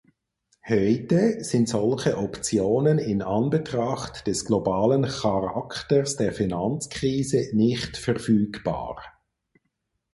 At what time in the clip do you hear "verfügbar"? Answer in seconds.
7.97-8.99